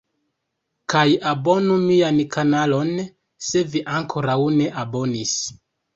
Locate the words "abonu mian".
1.31-2.17